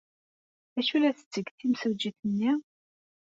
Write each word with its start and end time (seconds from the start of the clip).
D 0.73 0.75
acu 0.79 0.93
ay 0.95 0.99
la 1.01 1.11
tetteg 1.17 1.47
timsujjit-nni? 1.57 2.51